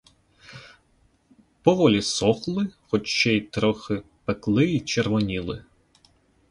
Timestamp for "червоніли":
4.79-5.63